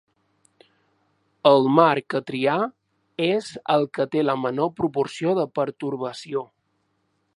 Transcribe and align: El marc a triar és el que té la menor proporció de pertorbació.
El 1.49 1.67
marc 1.79 2.15
a 2.19 2.21
triar 2.31 2.57
és 3.27 3.51
el 3.77 3.85
que 3.99 4.09
té 4.17 4.25
la 4.25 4.37
menor 4.47 4.73
proporció 4.81 5.35
de 5.41 5.47
pertorbació. 5.61 6.43